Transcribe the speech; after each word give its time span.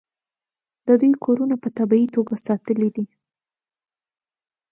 د 0.87 0.89
دوی 1.01 1.11
کورونه 1.23 1.55
په 1.63 1.69
طبیعي 1.77 2.07
توګه 2.15 2.33
ساتلي 2.47 2.89
دي. 2.95 3.05